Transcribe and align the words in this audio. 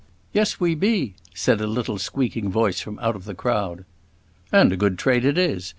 "Yes, 0.33 0.59
we 0.59 0.73
be," 0.73 1.13
said 1.35 1.61
a 1.61 1.67
little 1.67 1.99
squeaking 1.99 2.49
voice 2.49 2.79
from 2.81 2.97
out 3.03 3.15
of 3.15 3.25
the 3.25 3.35
crowd. 3.35 3.85
"And 4.51 4.71
a 4.73 4.75
good 4.75 4.97
trade 4.97 5.23
it 5.25 5.37
is. 5.37 5.69